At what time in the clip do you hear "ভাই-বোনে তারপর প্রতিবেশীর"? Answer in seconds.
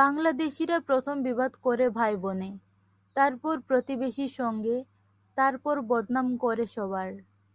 1.90-4.32